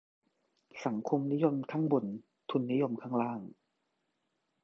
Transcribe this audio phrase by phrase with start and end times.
[0.85, 2.05] "สังคมนิยมข้างบน
[2.49, 3.39] ทุนนิยมข้างล่าง"